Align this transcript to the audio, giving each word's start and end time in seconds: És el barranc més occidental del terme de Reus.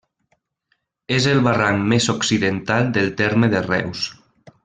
És 1.17 1.27
el 1.33 1.41
barranc 1.49 1.85
més 1.91 2.09
occidental 2.15 2.91
del 2.97 3.13
terme 3.21 3.53
de 3.53 3.63
Reus. 3.69 4.09